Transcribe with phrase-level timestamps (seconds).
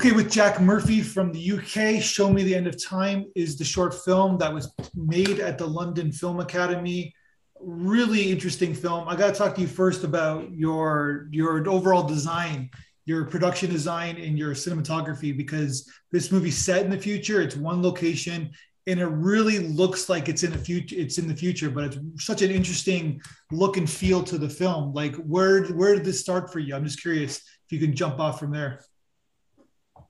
[0.00, 3.64] Okay, with Jack Murphy from the UK, Show Me the End of Time is the
[3.64, 7.14] short film that was made at the London Film Academy.
[7.60, 9.06] Really interesting film.
[9.08, 12.70] I got to talk to you first about your your overall design,
[13.04, 17.42] your production design, and your cinematography because this movie's set in the future.
[17.42, 18.52] It's one location,
[18.86, 20.96] and it really looks like it's in the future.
[20.98, 23.20] It's in the future, but it's such an interesting
[23.52, 24.94] look and feel to the film.
[24.94, 26.74] Like, where where did this start for you?
[26.74, 28.80] I'm just curious if you can jump off from there.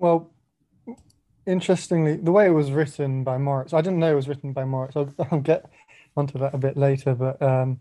[0.01, 0.33] Well,
[1.47, 4.65] interestingly, the way it was written by Moritz, I didn't know it was written by
[4.65, 4.97] Moritz.
[4.97, 5.67] I'll, I'll get
[6.17, 7.15] onto that a bit later.
[7.15, 7.81] But um,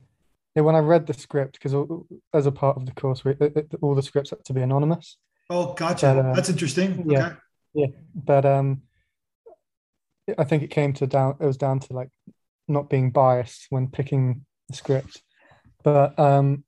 [0.54, 1.74] yeah, when I read the script, because
[2.34, 4.62] as a part of the course, we, it, it, all the scripts had to be
[4.62, 5.18] anonymous.
[5.50, 6.14] Oh, gotcha.
[6.14, 7.10] But, uh, That's interesting.
[7.10, 7.36] Yeah, okay.
[7.74, 7.88] yeah.
[8.14, 8.82] But um,
[10.38, 11.38] I think it came to down.
[11.40, 12.10] It was down to like
[12.68, 15.24] not being biased when picking the script.
[15.84, 16.66] But um,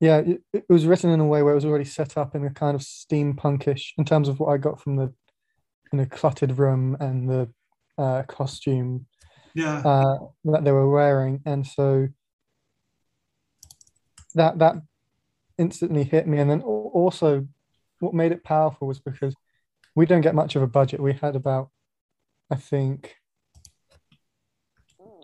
[0.00, 2.44] yeah, it, it, was written in a way where it was already set up in
[2.44, 5.12] a kind of steampunkish in terms of what I got from the
[5.92, 7.48] in a cluttered room and the
[7.96, 9.06] uh, costume
[9.54, 9.78] yeah.
[9.78, 12.08] uh, that they were wearing, and so
[14.34, 14.76] that that
[15.58, 16.38] instantly hit me.
[16.38, 17.46] And then also,
[18.00, 19.34] what made it powerful was because
[19.94, 21.00] we don't get much of a budget.
[21.00, 21.70] We had about,
[22.50, 23.14] I think,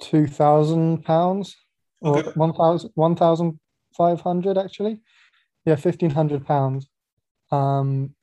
[0.01, 1.57] two thousand pounds
[2.01, 2.31] or okay.
[2.35, 3.59] 1,000 1,
[3.97, 5.01] 500 actually.
[5.65, 6.89] Yeah 1500 pounds
[7.53, 8.15] um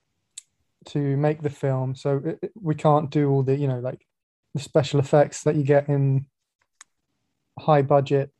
[0.87, 1.95] to make the film.
[1.95, 4.05] So it, it, we can't do all the you know like
[4.53, 6.25] the special effects that you get in
[7.59, 8.31] high budget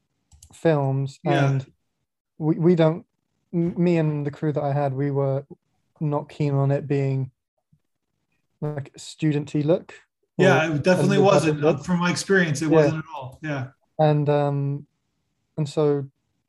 [0.54, 1.20] films.
[1.24, 1.50] Yeah.
[1.50, 1.72] and
[2.38, 3.06] we, we don't
[3.52, 5.46] me and the crew that i had we were
[6.00, 7.32] not keen on it being
[8.62, 9.94] like a studenty look
[10.38, 11.86] yeah it definitely wasn't.
[11.86, 12.76] from my experience it yeah.
[12.76, 13.40] wasn't at all.
[13.42, 13.68] Yeah.
[14.00, 14.88] And um
[15.58, 16.06] and so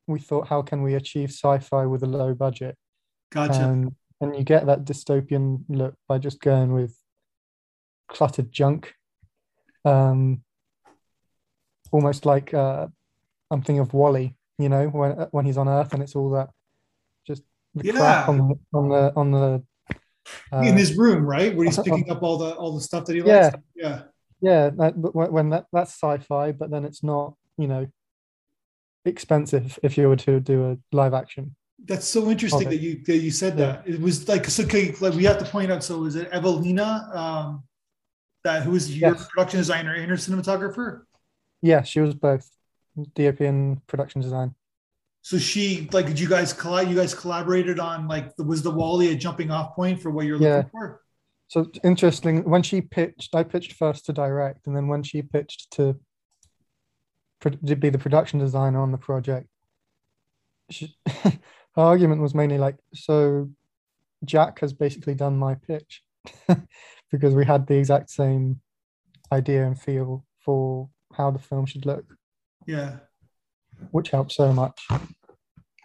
[0.09, 2.77] we thought, how can we achieve sci-fi with a low budget?
[3.31, 3.63] Gotcha.
[3.63, 6.97] And, and you get that dystopian look by just going with
[8.09, 8.95] cluttered junk.
[9.85, 10.43] Um,
[11.93, 12.89] almost like uh,
[13.51, 16.51] I'm thinking of WALL-E, you know, when when he's on Earth and it's all that
[17.27, 17.43] just
[17.75, 17.93] the yeah.
[17.93, 19.63] crap on, on the on the
[20.53, 23.15] uh, in his room, right, where he's picking up all the all the stuff that
[23.15, 23.57] he likes.
[23.75, 24.03] Yeah,
[24.41, 24.71] yeah.
[24.71, 27.87] That, when that that's sci-fi, but then it's not, you know,
[29.05, 31.55] expensive if you were to do a live action.
[31.85, 33.67] That's so interesting that you that you said yeah.
[33.67, 33.89] that.
[33.89, 34.65] It was like so.
[34.65, 35.85] Okay, like we have to point out.
[35.85, 37.63] So is it Evelina, um,
[38.45, 39.29] that who was your yes.
[39.29, 41.03] production designer and her cinematographer?
[41.63, 42.51] Yeah, she was both
[43.15, 44.55] DOP and production design.
[45.23, 46.89] So she like did you guys collab?
[46.89, 50.27] You guys collaborated on like the, was the WALL-E a jumping off point for what
[50.27, 50.57] you're yeah.
[50.57, 51.03] looking for?
[51.49, 52.45] So interesting.
[52.45, 55.99] When she pitched, I pitched first to direct, and then when she pitched to
[57.41, 59.49] be the production designer on the project.
[60.71, 61.39] She, her
[61.77, 63.49] argument was mainly like, so
[64.25, 66.03] Jack has basically done my pitch
[67.11, 68.61] because we had the exact same
[69.33, 72.05] idea and feel for how the film should look.
[72.67, 72.97] Yeah.
[73.93, 74.87] Which helped so much.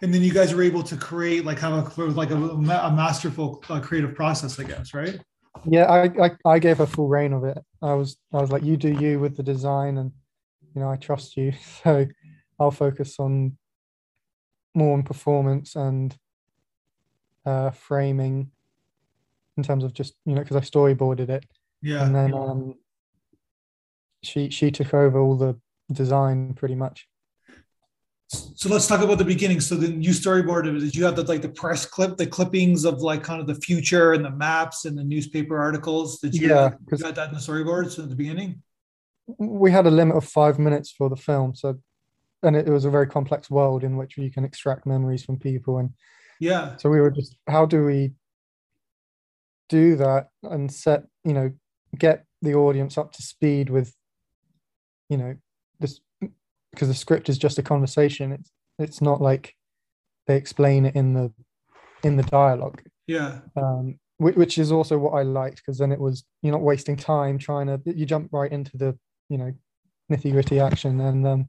[0.02, 3.62] And then you guys were able to create like have a like a, a masterful
[3.70, 5.18] uh, creative process, I guess, right?
[5.64, 7.58] Yeah, I, I I gave her full rein of it.
[7.80, 10.12] I was I was like, you do you with the design and
[10.74, 11.52] you know, I trust you.
[11.82, 12.06] So
[12.58, 13.56] I'll focus on
[14.74, 16.16] more on performance and
[17.44, 18.50] uh, framing
[19.56, 21.44] in terms of just, you know, because I storyboarded it.
[21.82, 22.04] Yeah.
[22.04, 22.74] And then um,
[24.22, 25.58] she she took over all the
[25.92, 27.08] design pretty much.
[28.28, 29.60] So let's talk about the beginning.
[29.60, 30.80] So then you storyboarded.
[30.80, 33.54] Did you have the like the press clip, the clippings of like kind of the
[33.56, 36.20] future and the maps and the newspaper articles?
[36.20, 38.62] Did you, yeah, you got that in the storyboards at the beginning?
[39.26, 41.78] We had a limit of five minutes for the film, so
[42.42, 45.38] and it, it was a very complex world in which you can extract memories from
[45.38, 45.90] people, and
[46.40, 48.12] yeah, so we were just how do we
[49.68, 51.50] do that and set you know
[51.98, 53.94] get the audience up to speed with
[55.08, 55.34] you know
[55.80, 56.00] this
[56.70, 58.32] because the script is just a conversation.
[58.32, 59.54] It's it's not like
[60.26, 61.32] they explain it in the
[62.02, 62.82] in the dialogue.
[63.06, 63.40] Yeah.
[63.56, 67.36] Um which is also what i liked because then it was you're not wasting time
[67.36, 68.96] trying to you jump right into the
[69.28, 69.52] you know
[70.10, 71.00] nitty gritty action.
[71.00, 71.48] And um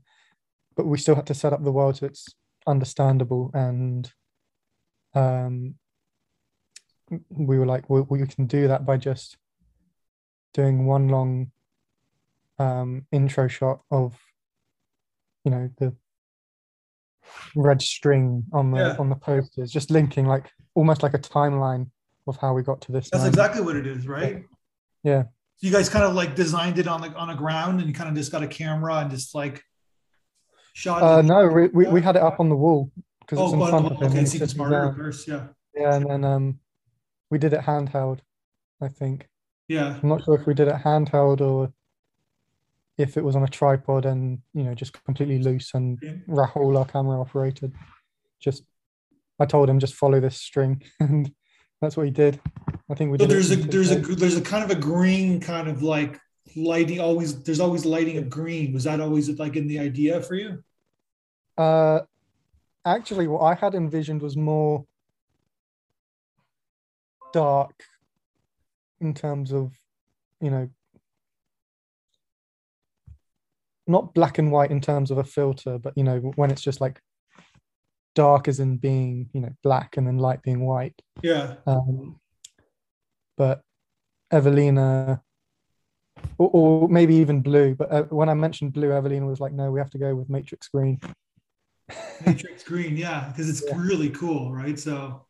[0.76, 2.28] but we still had to set up the world so it's
[2.68, 3.52] understandable.
[3.54, 4.12] And
[5.14, 5.76] um
[7.30, 9.38] we were like we, we can do that by just
[10.54, 11.52] doing one long
[12.58, 14.18] um intro shot of
[15.44, 15.94] you know the
[17.56, 18.96] red string on the yeah.
[18.98, 21.90] on the posters just linking like almost like a timeline
[22.28, 24.44] of how we got to this that's exactly what it is right?
[25.04, 25.24] Yeah
[25.62, 28.10] you guys kind of like designed it on the on the ground and you kind
[28.10, 29.64] of just got a camera and just like
[30.74, 32.92] shot uh, no we, we, we, had it up on the wall
[33.22, 36.24] because oh, it's in front of him okay, it's even smarter, yeah yeah and then
[36.24, 36.60] um
[37.32, 38.20] we did it handheld
[38.82, 39.28] I think.
[39.68, 40.00] Yeah.
[40.02, 41.74] I'm not sure if we did it handheld or
[42.98, 46.14] if it was on a tripod and you know just completely loose and Yeah.
[46.28, 47.74] Rahul, our camera operated,
[48.40, 48.64] just
[49.40, 51.32] I told him just follow this string and
[51.82, 52.40] that's what he did.
[52.90, 53.30] I think we So did.
[53.32, 56.20] there's a there's a there's a kind of a green kind of like
[56.56, 58.74] lighting always there's always lighting of green.
[58.74, 60.64] Was that always like in the idea for you?
[61.58, 62.02] Uh,
[62.86, 64.86] actually, what I had envisioned was more
[67.34, 67.84] dark
[69.02, 69.72] in terms of,
[70.42, 70.70] you know,
[73.88, 76.82] not black and white in terms of a filter, but you know, when it's just
[76.82, 77.00] like
[78.14, 81.00] dark as in being, you know, black and then light being white.
[81.22, 81.56] Yeah.
[81.68, 82.20] Um,
[83.38, 83.62] but
[84.32, 85.22] Evelina,
[86.38, 87.76] or, or maybe even blue.
[87.76, 90.30] But uh, when I mentioned blue, Evelina was like, "No, we have to go with
[90.30, 91.00] matrix green."
[92.26, 93.78] Matrix green, yeah, because it's Yeah.
[93.78, 94.80] really cool, right?
[94.80, 95.26] So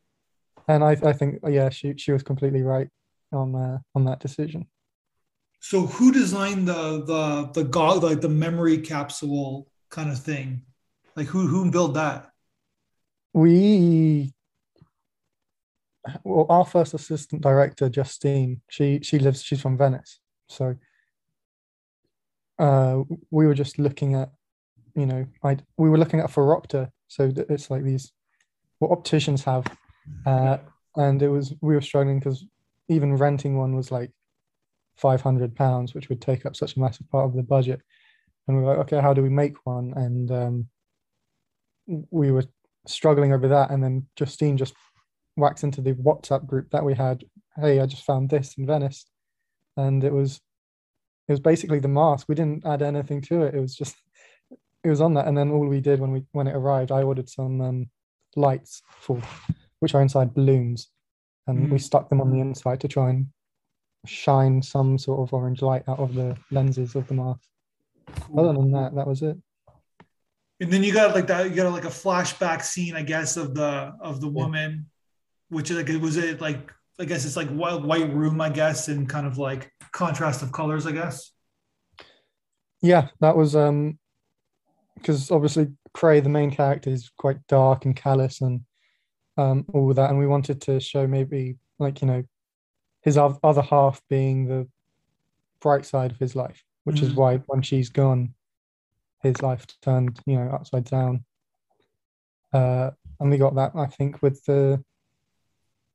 [0.67, 2.89] And I, I think, yeah, she she was completely right
[3.31, 4.67] on uh, on that decision.
[5.59, 10.61] so who designed the the the god like the memory capsule kind of thing?
[11.15, 12.31] Like who who built that?
[13.33, 14.33] We,
[16.23, 20.75] well, our first assistant director, Justine, she she lives, she's from Venice, so
[22.59, 24.31] uh, we were just looking at,
[24.95, 28.11] you know, I we were looking at a phoropter, so it's like these
[28.79, 29.65] what opticians have,
[30.25, 30.57] uh,
[30.95, 32.45] and it was we were struggling because
[32.87, 34.11] even renting one was like
[34.97, 37.81] five hundred pounds, which would take up such a massive part of the budget,
[38.47, 39.93] and we were like, okay, how do we make one?
[39.95, 40.67] And um,
[42.09, 42.45] we were
[42.87, 44.75] struggling over that, and then Justine just
[45.35, 47.23] whacks into the WhatsApp group that we had.
[47.55, 49.05] Hey, I just found this in Venice,
[49.77, 50.41] and it was
[51.27, 52.27] it was basically the mask.
[52.27, 53.55] We didn't add anything to it.
[53.55, 53.95] It was just
[54.83, 57.03] it was on that, and then all we did when we when it arrived, I
[57.03, 57.89] ordered some um,
[58.35, 59.21] lights for
[59.79, 60.89] which are inside balloons,
[61.47, 61.81] and we Mm.
[61.81, 63.27] stuck them on the inside to try and
[64.05, 67.49] shine some sort of orange light out of the lenses of the mask.
[68.37, 69.37] Other than that, that was it.
[70.59, 73.55] And then you got like that, you got like a flashback scene, I guess, of
[73.55, 74.85] the of the woman,
[75.49, 78.87] which like it was it like I guess it's like white white room, I guess,
[78.87, 81.31] and kind of like contrast of colors, I guess.
[82.81, 83.99] Yeah, that was um
[84.95, 88.61] because obviously Cray, the main character, is quite dark and callous and
[89.37, 92.23] um all of that, and we wanted to show maybe like you know
[93.01, 94.67] his other half being the
[95.61, 97.15] bright side of his life, which is Mhm.
[97.15, 98.33] why when she's gone,
[99.21, 101.23] his life turned you know upside down.
[102.53, 104.83] Uh, and we got that I think with the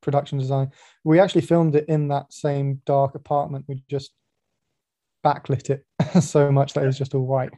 [0.01, 0.71] production design.
[1.03, 3.65] We actually filmed it in that same dark apartment.
[3.67, 4.11] We just
[5.25, 5.85] backlit it
[6.23, 7.51] so much that it was just all white.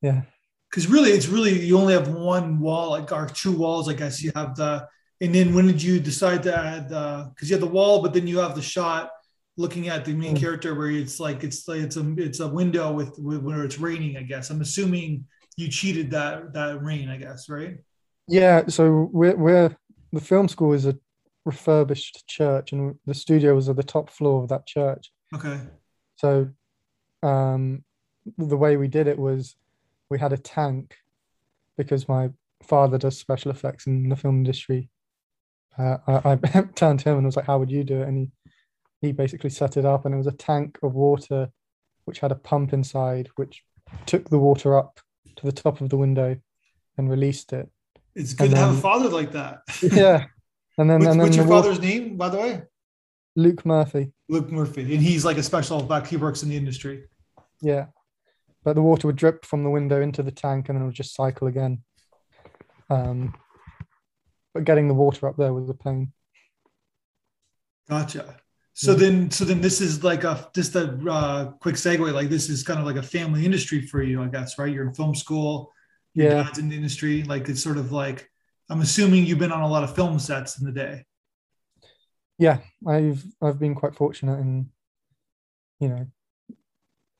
[0.00, 0.22] Yeah.
[0.70, 4.22] Because really, it's really you only have one wall, like or two walls, I guess.
[4.22, 4.86] You have the,
[5.20, 7.30] and then when did you decide to add the?
[7.34, 9.10] Because you have the wall, but then you have the shot
[9.58, 10.40] looking at the main Mm.
[10.40, 13.78] character where it's like it's like it's a it's a window with, with where it's
[13.78, 14.16] raining.
[14.16, 15.26] I guess I'm assuming
[15.58, 17.10] you cheated that that rain.
[17.10, 17.76] I guess right.
[18.28, 19.76] Yeah, so we're we're
[20.12, 20.96] the film school is a
[21.44, 25.10] refurbished church, and the studio was at the top floor of that church.
[25.34, 25.60] Okay.
[26.16, 26.48] So,
[27.22, 27.84] um,
[28.38, 29.56] the way we did it was
[30.08, 30.96] we had a tank
[31.76, 32.30] because my
[32.62, 34.88] father does special effects in the film industry.
[35.76, 36.36] Uh, I, I
[36.74, 38.30] turned to him and was like, "How would you do it?" And he
[39.00, 41.50] he basically set it up, and it was a tank of water,
[42.04, 43.64] which had a pump inside, which
[44.06, 45.00] took the water up
[45.36, 46.36] to the top of the window
[46.96, 47.68] and released it.
[48.14, 49.62] It's good And to have a father like that.
[49.82, 50.26] Yeah,
[50.78, 52.62] and then What's, and then what's your wa- father's name, by the way?
[53.36, 54.12] Luke Murphy.
[54.28, 56.06] Luke Murphy, and he's like a special effect.
[56.08, 57.04] He works in the industry.
[57.60, 57.86] Yeah.
[58.64, 60.94] But the water would drip from the window into the tank and then it would
[60.94, 61.82] just cycle again.
[62.90, 63.34] Um,
[64.54, 66.12] but getting the water up there was a pain.
[67.88, 68.36] Gotcha.
[68.74, 68.98] So Yeah.
[68.98, 72.12] then, so then this is like a just a uh, quick segue.
[72.12, 74.72] Like this is kind of like a family industry for you, I guess, right?
[74.72, 75.72] You're in film school.
[76.14, 76.42] Your Yeah.
[76.44, 77.22] dad's in the industry.
[77.24, 78.30] Like it's sort of like
[78.72, 81.04] I'm assuming you've been on a lot of film sets in the day.
[82.38, 84.70] Yeah, I've I've been quite fortunate in,
[85.78, 86.06] you know,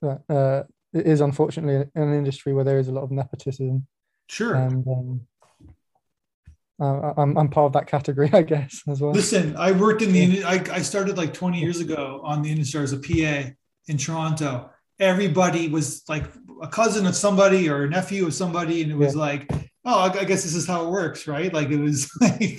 [0.01, 0.63] that uh,
[0.99, 3.87] it is unfortunately an industry where there is a lot of nepotism,
[4.29, 4.55] Sure.
[4.55, 5.21] and um,
[6.81, 9.13] uh, I'm I'm part of that category, I guess, as well.
[9.13, 10.45] Listen, I worked in the.
[10.45, 13.51] I, I started like 20 years ago on the industry as a PA
[13.89, 14.71] in Toronto.
[14.99, 16.25] Everybody was like
[16.63, 19.51] a cousin of somebody or a nephew of somebody, and it was like,
[19.85, 21.53] oh, I I guess this is how it works, right?
[21.53, 22.59] Like it was like.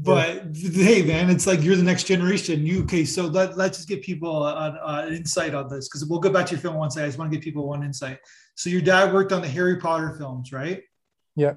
[0.00, 2.64] But hey, man, it's like you're the next generation.
[2.64, 3.04] You okay?
[3.04, 6.46] So let let's just get people an, an insight on this because we'll go back
[6.46, 7.02] to your film one side.
[7.02, 8.18] I just want to give people one insight.
[8.54, 10.82] So your dad worked on the Harry Potter films, right?
[11.34, 11.54] Yeah.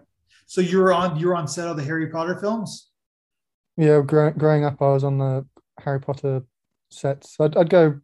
[0.48, 2.90] So you were on you were on set of the Harry Potter films.
[3.78, 5.46] Yeah, grow, growing up, I was on the
[5.80, 6.44] Harry Potter
[6.90, 7.38] sets.
[7.40, 8.00] I'd, I'd go,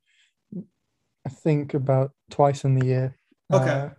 [1.25, 3.15] I think, about twice in the year.
[3.51, 3.69] Okay.
[3.69, 3.89] Uh,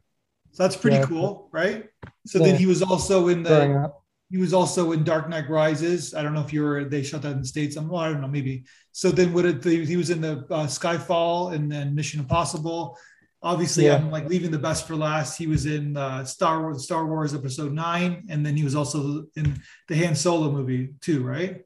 [0.59, 1.05] So that's pretty Yeah.
[1.05, 1.89] cool, right?
[2.27, 3.93] So then he was also in the
[4.29, 6.15] he was also in Dark Knight Rises.
[6.15, 7.77] I don't know if you were they shot that in the states.
[7.77, 8.65] I'm well, I don't know maybe.
[8.91, 12.99] So then what did he was in the uh, Skyfall and then Mission Impossible.
[13.41, 13.99] Obviously, Yeah.
[13.99, 15.39] I'm like leaving the best for last.
[15.39, 19.27] He was in uh, Star Wars Star Wars Episode Nine, and then he was also
[19.37, 21.63] in the Han Solo movie too, right?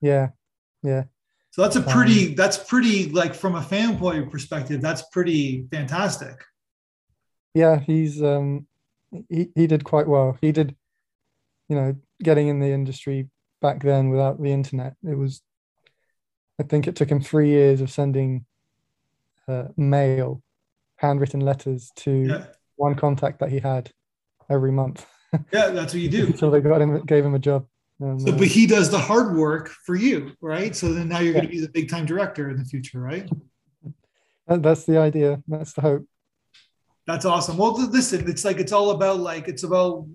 [0.00, 0.30] Yeah.
[0.82, 1.04] Yeah.
[1.52, 5.68] So that's a pretty that's pretty like from a fan point of perspective, that's pretty
[5.70, 6.34] fantastic.
[7.54, 7.78] Yeah.
[7.80, 8.66] He's, um,
[9.28, 10.36] he, he did quite well.
[10.40, 10.76] He did,
[11.68, 13.28] you know, getting in the industry
[13.60, 14.94] back then without the internet.
[15.02, 15.42] It was,
[16.60, 18.44] I think it took him three years of sending
[19.46, 20.42] uh, mail,
[20.96, 22.44] handwritten letters to Yeah,
[22.76, 23.90] one contact that he had
[24.50, 25.04] every month
[25.52, 26.26] yeah, that's what you do.
[26.26, 27.66] until they got him, gave him a job.
[28.02, 30.74] Um, So, uh, but he does the hard work for you, right?
[30.74, 31.40] So then now you're Yeah.
[31.40, 33.28] going to be the big time director in the future, right?
[34.46, 35.42] that- that's the idea.
[35.46, 36.06] That's the hope.
[37.08, 37.56] That's awesome.
[37.56, 40.06] Well, listen, it's like it's all about like it's about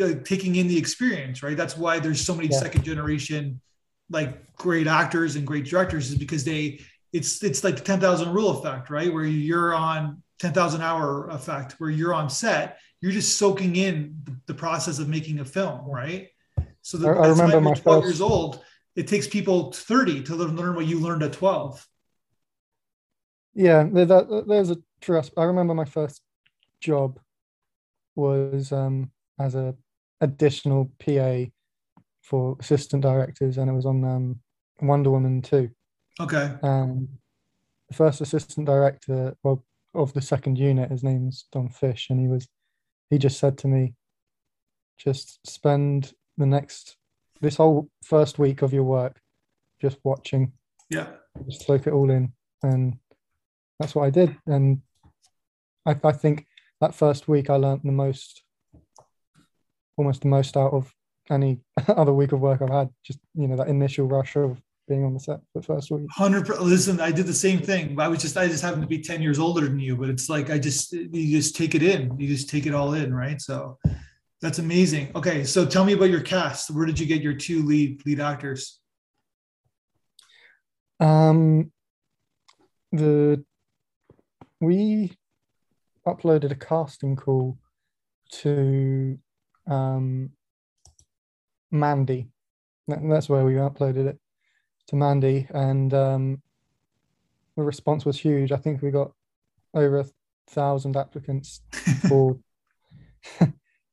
[0.00, 1.56] uh, taking in the experience, right?
[1.56, 2.58] That's why there's so many Yeah.
[2.58, 3.58] second generation
[4.10, 6.78] like great actors and great directors is because they
[7.14, 9.10] it's it's like the 10,000 rule effect, right?
[9.10, 14.52] Where you're on 10,000 hour effect where you're on set, you're just soaking in the,
[14.52, 16.28] process of making a film, right?
[16.82, 18.62] So the, I- I that's why remember my you're 12 first- years old,
[18.94, 21.88] it takes people 30 to learn, what you learned at 12.
[23.54, 24.04] Yeah, there,
[24.46, 25.38] there's a true aspect.
[25.38, 26.20] I remember my first
[26.82, 27.18] job
[28.14, 29.74] was um, as a
[30.20, 31.44] additional PA
[32.22, 34.40] for assistant directors, and it was on um,
[34.80, 35.70] Wonder Woman 2.
[36.20, 36.52] Okay.
[36.62, 37.08] And
[37.88, 42.20] the first assistant director, well, of the second unit, his name was Don Fish, and
[42.20, 42.46] he was,
[43.10, 43.94] he just said to me,
[44.98, 46.96] just spend the next,
[47.40, 49.20] this whole first week of your work,
[49.80, 50.52] just watching,
[50.90, 51.08] Yeah.
[51.46, 52.98] just soak it all in, and
[53.80, 54.36] that's what I did.
[54.46, 54.82] And
[55.84, 56.46] I, I think
[56.82, 58.42] that first week I learned the most,
[59.96, 60.92] almost the most out of
[61.30, 62.90] any other week of work I've had.
[63.04, 66.08] Just you know that initial rush of being on the set for the first week.
[66.10, 66.66] Hundred percent.
[66.66, 67.98] Listen, I did the same thing.
[68.00, 70.28] I was just, I just happened to be ten years older than you, but it's
[70.28, 72.18] like I just, you just take it in.
[72.18, 73.40] You just take it all in, right?
[73.40, 73.78] So
[74.40, 75.12] that's amazing.
[75.14, 76.72] Okay, so tell me about your cast.
[76.72, 78.80] Where did you get your two lead lead actors?
[80.98, 81.70] Um,
[82.90, 83.44] the
[84.60, 85.16] we
[86.06, 87.58] uploaded a casting call
[88.30, 89.18] to
[89.66, 90.30] um,
[91.70, 92.28] Mandy.
[92.88, 94.18] That's where we uploaded it
[94.88, 96.42] to Mandy, and um,
[97.56, 98.52] the response was huge.
[98.52, 99.12] I think we got
[99.74, 100.06] over a
[100.48, 101.60] thousand applicants
[102.08, 102.38] for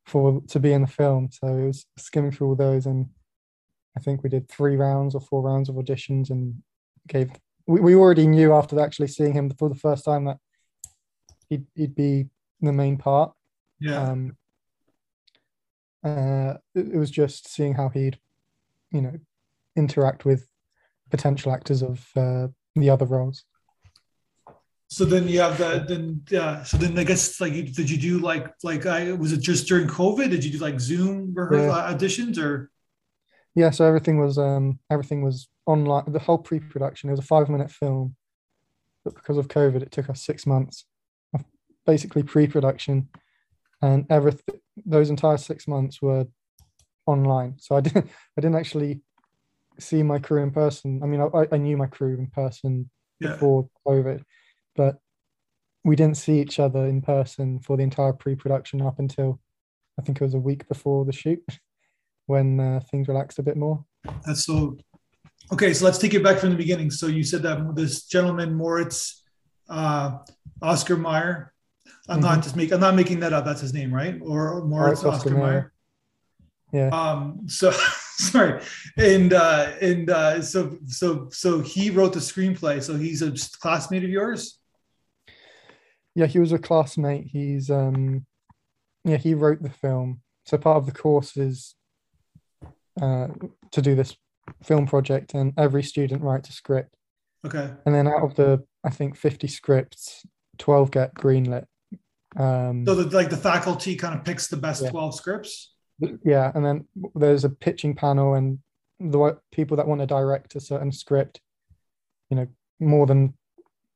[0.05, 1.29] for to be in the film.
[1.31, 3.07] So it was skimming through all those, and
[3.95, 6.55] I think we did three rounds or four rounds of auditions, and
[7.07, 7.31] gave.
[7.67, 10.37] We, we already knew after actually seeing him for the first time that
[11.49, 12.27] he'd he'd be
[12.61, 13.33] the main part.
[13.79, 14.01] Yeah.
[14.01, 14.37] Um,
[16.03, 18.19] uh, it, it was just seeing how he'd,
[18.91, 19.13] you know,
[19.75, 20.47] interact with
[21.09, 23.43] potential actors of uh, the other roles.
[24.87, 26.63] so then you have the then yeah.
[26.63, 29.87] So then I guess like did you do like like I was it just during
[29.87, 30.29] COVID?
[30.29, 31.93] Did you do like Zoom rehearsal Yeah.
[31.93, 32.71] auditions or?
[33.55, 36.05] Yeah, so everything was um everything was online.
[36.11, 37.09] The whole pre-production.
[37.09, 38.15] It was a five-minute film,
[39.03, 40.85] but because of COVID, it took us six months
[41.89, 43.10] basically pre-production,
[43.81, 44.60] and everything.
[44.86, 46.25] Those entire six months were
[47.05, 47.55] online.
[47.60, 49.01] So I didn't I didn't actually
[49.79, 51.01] see my crew in person.
[51.03, 53.31] I mean, I, I knew my crew in person Yeah.
[53.31, 54.24] before COVID,
[54.75, 54.96] but
[55.84, 59.39] we didn't see each other in person for the entire pre-production up until
[59.98, 61.43] I think it was a week before the shoot
[62.31, 63.86] when uh, things relaxed a bit more.
[64.25, 64.77] That's so.
[65.51, 66.91] Okay, so let's take it back from the beginning.
[66.91, 69.24] So you said that this gentleman Moritz,
[69.67, 70.10] uh,
[70.62, 71.53] Oscar Meyer.
[72.08, 72.74] I'm not just making.
[72.74, 73.46] I'm not making that up.
[73.46, 74.19] That's his name, right?
[74.22, 75.41] Or Moritz Oscar Oscar, Mayer.
[75.41, 75.74] Meyer.
[76.72, 76.89] Yeah.
[76.89, 77.48] Um.
[77.48, 77.72] So
[78.17, 78.62] sorry,
[78.98, 82.81] and uh, and uh, so so so he wrote the screenplay.
[82.81, 84.60] So he's a classmate of yours.
[86.15, 87.27] Yeah, he was a classmate.
[87.27, 88.25] He's um
[89.05, 90.22] yeah, he wrote the film.
[90.46, 91.75] So part of the course is
[93.01, 93.27] uh
[93.72, 94.15] to do this
[94.63, 96.96] film project and every student writes a script.
[97.46, 97.69] Okay.
[97.86, 100.25] And then out of the I think 50 scripts,
[100.58, 101.65] 12 get greenlit.
[102.38, 104.91] Um So the, like the faculty kind of picks the best Yeah.
[104.91, 105.74] twelve scripts.
[106.24, 108.59] yeah, and then there's a pitching panel and
[109.00, 111.41] the people that want to direct a certain script,
[112.29, 112.48] you know,
[112.79, 113.33] more than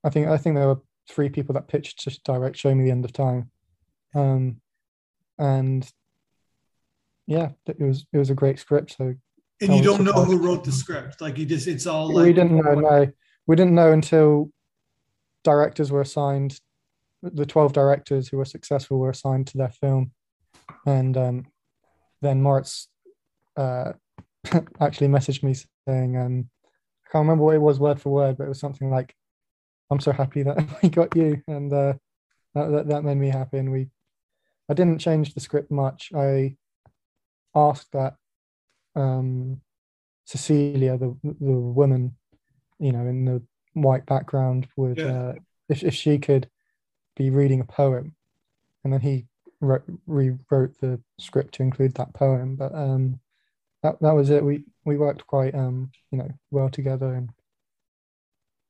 [0.03, 2.91] I think I think there were three people that pitched to direct Show Me the
[2.91, 3.49] End of Time.
[4.15, 4.61] Um
[5.37, 5.89] and
[7.27, 8.95] yeah, it was it was a great script.
[8.97, 9.15] So
[9.61, 11.21] And you don't know who wrote the script.
[11.21, 13.07] Like you just, it's all like, we didn't know no.
[13.47, 14.51] we didn't know until
[15.43, 16.59] directors were assigned.
[17.23, 20.11] The twelve directors who were successful were assigned to their film,
[20.85, 21.45] and um,
[22.21, 22.89] then Moritz
[23.55, 23.93] uh,
[24.81, 25.55] actually messaged me
[25.87, 26.49] saying, um,
[27.05, 29.15] I can't remember what it was word for word, but it was something like,
[29.89, 31.93] "I'm so happy that we got you," and uh,
[32.55, 33.57] that, that that made me happy.
[33.57, 33.87] And we,
[34.69, 36.11] I didn't change the script much.
[36.13, 36.57] I
[37.55, 38.15] asked that
[38.95, 39.61] um,
[40.25, 42.17] Cecilia, the the woman,
[42.79, 43.41] you know, in the
[43.73, 45.29] white background, would Yeah.
[45.29, 45.33] uh,
[45.69, 46.49] if if she could
[47.15, 48.15] be reading a poem,
[48.83, 49.25] and then he
[49.61, 52.55] wrote, rewrote the script to include that poem.
[52.55, 53.19] But um,
[53.81, 54.43] that that was it.
[54.43, 57.29] We we worked quite um, you know well together, and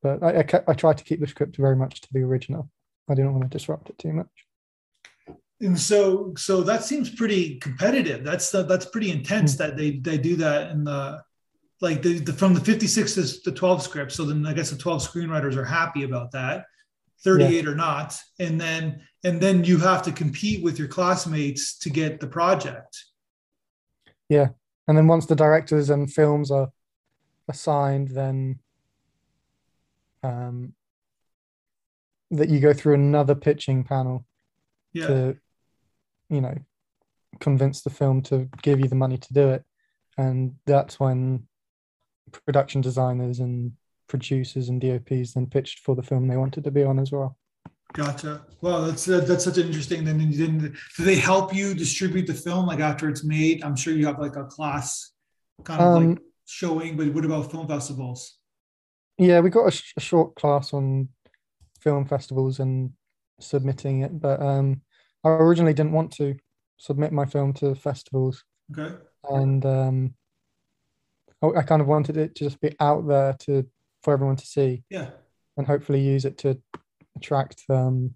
[0.02, 2.70] but I I, kept, I tried to keep the script very much to the original.
[3.10, 4.28] I didn't want to disrupt it too much.
[5.60, 8.24] And so, so that seems pretty competitive.
[8.24, 11.22] That's that's pretty intense that they they do that in the
[11.80, 14.12] like the, the from the 56 to the 12 script.
[14.12, 16.66] So then I guess the 12 screenwriters are happy about that,
[17.24, 21.90] 38 or not, and then and then you have to compete with your classmates to
[21.90, 23.06] get the project.
[24.30, 24.50] Yeah.
[24.88, 26.70] And then once the directors and films are
[27.48, 28.60] assigned, then
[30.24, 30.74] um,
[32.32, 34.26] that you go through another pitching panel
[34.92, 35.38] Yeah, to,
[36.30, 36.58] you know,
[37.40, 39.64] convince the film to give you the money to do it.
[40.18, 41.48] And that's when
[42.46, 43.74] production designers and
[44.14, 47.36] producers and DOPs then pitched for the film they wanted to be on as well.
[47.94, 48.46] gotcha.
[48.62, 50.04] Well, that's that, that's such an interesting.
[50.04, 50.74] Then didn't.
[50.98, 53.64] Do they help you distribute the film like after it's made?
[53.64, 55.14] I'm sure you have like a class
[55.64, 56.96] kind of like Um, showing.
[56.96, 58.38] But what about film festivals?
[59.18, 61.10] Yeah, we got a, sh- a short class on
[61.82, 62.92] film festivals and
[63.40, 64.82] submitting it, but um,
[65.24, 66.36] I originally didn't want to
[66.78, 68.96] submit my film to festivals, Okay.
[69.30, 70.14] and um,
[71.42, 73.66] I, I kind of wanted it to just be out there to
[74.04, 75.10] for everyone to see, Yeah.
[75.58, 76.60] and hopefully use it to
[77.16, 78.14] attract um,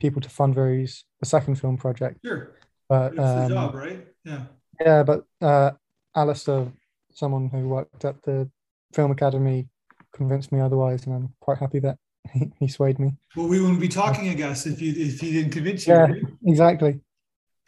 [0.00, 2.20] people to fundraise a second film project.
[2.24, 2.52] Sure.
[2.88, 4.06] But the um, job, right?
[4.24, 4.42] Yeah.
[4.80, 5.72] yeah, but uh,
[6.14, 6.72] Alistair,
[7.12, 8.48] someone who worked at the
[8.92, 9.68] Film Academy,
[10.12, 11.98] convinced me otherwise, and I'm quite happy that
[12.32, 13.12] he, he swayed me.
[13.34, 15.94] Well, we wouldn't be talking, I guess, if you if he didn't convince you.
[15.94, 16.00] Yeah.
[16.02, 16.22] right?
[16.46, 17.00] Exactly.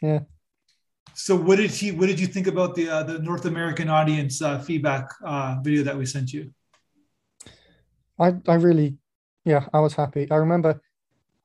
[0.01, 0.19] Yeah.
[1.13, 1.91] So, what did he?
[1.91, 5.83] What did you think about the uh, the North American audience uh, feedback uh, video
[5.83, 6.51] that we sent you?
[8.19, 8.97] I, I really,
[9.45, 10.29] yeah, I was happy.
[10.29, 10.81] I remember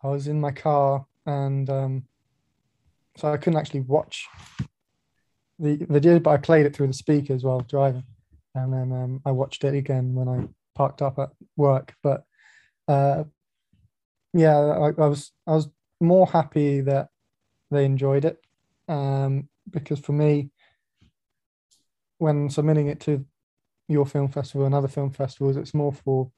[0.03, 2.05] I was in my car and um,
[3.17, 4.27] so I couldn't actually watch
[5.59, 8.05] the video, but I played it through the speakers while driving.
[8.55, 11.95] And then um, I watched it again when I parked up at work.
[12.03, 12.25] But
[12.89, 13.25] uh,
[14.33, 15.69] yeah, I, I was I was
[16.01, 17.09] more happy that
[17.71, 18.41] they enjoyed it
[18.89, 20.51] um, because for me,
[22.19, 23.25] when submitting it to
[23.89, 26.31] your film festival and other film festivals, it's more for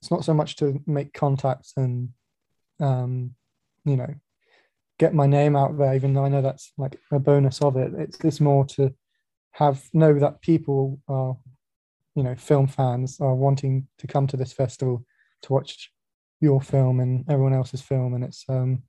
[0.00, 2.10] it's not so much to make contacts and
[2.80, 3.34] um,
[3.84, 4.14] you know
[4.98, 7.92] get my name out there, even though I know that's like a bonus of it.
[7.96, 8.92] It's it's more to
[9.52, 11.36] have know that people are
[12.14, 15.04] you know film fans are wanting to come to this festival
[15.42, 15.92] to watch
[16.40, 18.82] your film and everyone else's film, and it's um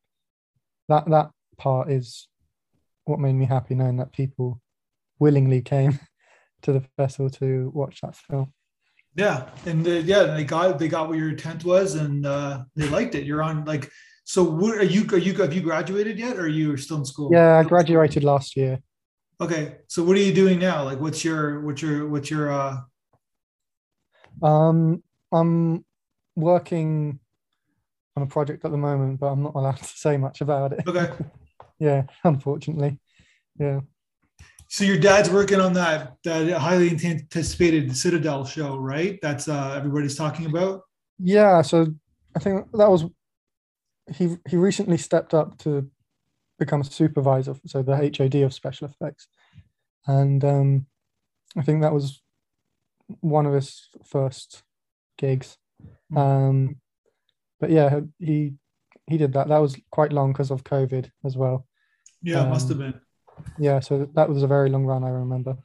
[0.88, 2.28] that that part is
[3.06, 4.62] what made me happy knowing that people
[5.20, 6.00] willingly came
[6.62, 8.54] to the festival to watch that film.
[9.20, 12.88] Yeah, and uh, yeah, they got they got what your intent was, and uh, they
[12.88, 13.26] liked it.
[13.26, 13.92] You're on like.
[14.24, 15.06] So, what are you?
[15.12, 15.34] Are you?
[15.34, 17.30] Have you graduated yet, or are you still in school?
[17.34, 18.80] Yeah, I graduated last year.
[19.42, 20.84] Okay, so what are you doing now?
[20.86, 22.78] Like, what's your what's your what's your uh
[24.42, 25.04] Um,
[25.34, 25.84] I'm
[26.38, 27.20] working
[28.16, 30.88] on a project at the moment, but I'm not allowed to say much about it.
[30.88, 31.12] okay?
[31.82, 33.00] Yeah, unfortunately.
[33.58, 33.80] Yeah.
[34.72, 39.18] So your dad's working on that that highly anticipated Citadel show, right?
[39.22, 40.84] That's uh everybody's talking about.
[41.18, 41.88] Yeah, so
[42.36, 43.06] I think that was
[44.16, 45.90] he he recently stepped up to
[46.60, 49.28] become a supervisor, so the HOD of special effects.
[50.06, 50.86] And um
[51.58, 52.22] I think that was
[53.22, 54.62] one of his first
[55.18, 55.58] gigs.
[56.14, 56.18] Mm.
[56.20, 56.76] Um
[57.60, 58.54] but yeah, he
[59.08, 59.48] he did that.
[59.48, 61.66] That was quite long because of COVID as well.
[62.22, 63.02] Yeah, it must have Um, been.
[63.58, 65.58] Yeah, so that was a very long run, I remember.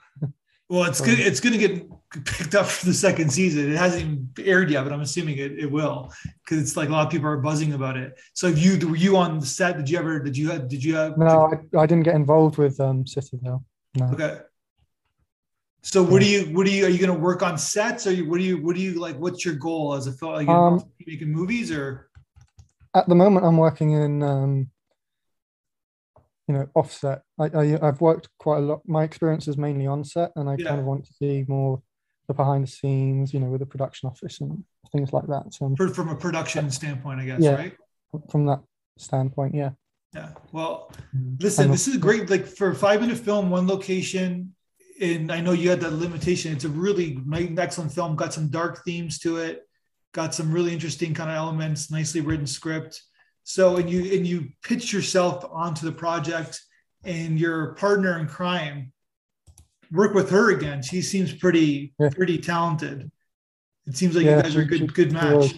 [0.71, 1.21] Well, it's good.
[1.21, 1.89] It's going to get
[2.25, 3.71] picked up for the second season.
[3.71, 6.11] It hasn't even aired yet, but I'm assuming it, it will
[6.43, 8.19] because it's like a lot of people are buzzing about it.
[8.33, 9.77] So, if you were you on the set?
[9.77, 10.19] Did you ever?
[10.21, 10.69] Did you have?
[10.69, 11.19] Did you have?
[11.19, 13.63] No, I, I didn't get involved with um Citadel.
[13.95, 14.07] No.
[14.13, 14.39] Okay.
[15.83, 16.47] So, what do you?
[16.47, 16.87] What do you?
[16.87, 18.07] Are you going to work on sets?
[18.07, 18.29] Or you?
[18.29, 18.61] What do you?
[18.61, 19.17] What do you like?
[19.17, 20.33] What's your goal as a film?
[20.33, 22.09] Like, Um, making movies or?
[22.95, 24.71] At the moment, I'm working in um,
[26.49, 27.23] you know, offset.
[27.39, 28.81] I, I I've worked quite a lot.
[28.87, 30.69] My experience is mainly on set, and I Yeah.
[30.69, 31.83] kind of want to see more
[32.29, 35.53] the behind the scenes, you know, with the production office and things like that.
[35.53, 37.55] So For, from a production standpoint, I guess, Yeah.
[37.55, 37.77] right?
[38.31, 38.61] from that
[38.97, 39.71] standpoint, yeah.
[40.15, 40.29] Yeah.
[40.53, 41.43] Well, Mm.
[41.43, 42.31] listen, this is great.
[42.31, 44.55] Like for a five minute film, one location.
[45.01, 46.53] And I know you had that limitation.
[46.53, 48.15] It's a really nice, excellent film.
[48.15, 49.67] Got some dark themes to it.
[50.13, 51.91] Got some really interesting kind of elements.
[51.91, 53.03] Nicely written script.
[53.45, 56.61] So, and you and you pitch yourself onto the project,
[57.05, 58.93] and your partner in crime
[59.93, 60.83] work with her again.
[60.83, 62.09] She seems pretty Yeah.
[62.11, 63.11] pretty talented.
[63.87, 65.35] It seems like Yeah, you guys are a good she- good match.
[65.37, 65.55] was.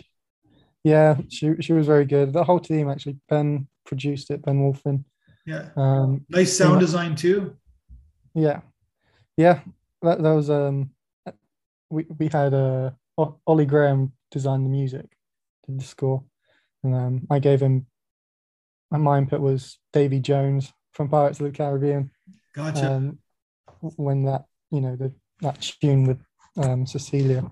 [0.84, 2.32] Yeah, she she was very good.
[2.32, 3.18] The whole team actually.
[3.28, 4.42] Ben produced it.
[4.42, 5.04] Ben Wolfen.
[5.44, 5.70] Yeah.
[5.76, 7.56] Um, Nice sound design too.
[8.34, 8.60] yeah,
[9.36, 9.60] yeah.
[10.02, 10.90] That, that was um.
[11.88, 12.90] We we had uh
[13.46, 15.06] Ollie Graham design the music,
[15.66, 16.24] did the score,
[16.86, 17.86] and um I gave him.
[18.92, 22.10] And my input was Davy Jones from Pirates of the Caribbean.
[22.54, 22.92] Gotcha.
[22.92, 23.18] um,
[23.96, 26.20] when that you know the that tune with
[26.56, 27.50] um, Cecilia,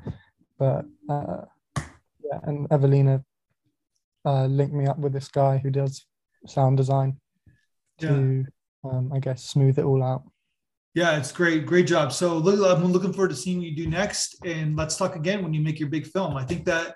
[0.58, 1.42] but uh,
[1.76, 3.24] yeah, and Evelina
[4.24, 6.06] uh, linked me up with this guy who does
[6.46, 7.20] sound design
[7.98, 8.08] yeah.
[8.08, 8.46] to
[8.84, 10.22] um, I guess smooth it all out.
[10.94, 11.66] Yeah, it's great.
[11.66, 12.12] Great job.
[12.12, 14.36] So look, I'm looking forward to seeing what you do next.
[14.44, 16.36] And let's talk again when you make your big film.
[16.36, 16.94] I think that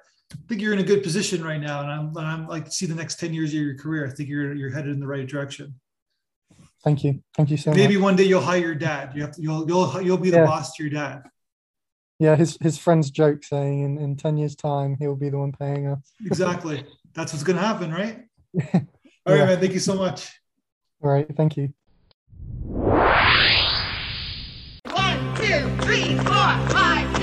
[0.48, 1.80] think you're in a good position right now.
[1.82, 4.06] And I'm and I'm like see the next 10 years of your career.
[4.06, 5.74] I think you're you're headed in the right direction.
[6.84, 8.02] Thank you, thank you so Maybe much.
[8.04, 9.12] one day you'll hire your dad.
[9.14, 10.46] You have to you'll you'll you'll be the Yeah.
[10.46, 11.22] boss to your dad.
[12.20, 15.52] Yeah, his his friends joke saying in, in ten years' time he'll be the one
[15.52, 16.12] paying us.
[16.26, 16.84] Exactly.
[17.14, 18.24] That's what's gonna happen, right?
[18.74, 18.80] All
[19.26, 19.44] right, Yeah.
[19.46, 19.60] man.
[19.60, 20.30] Thank you so much.
[21.02, 21.72] All right, thank you.
[24.92, 27.17] One, two, three, four, five,